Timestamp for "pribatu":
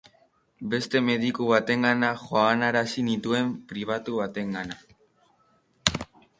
3.73-4.19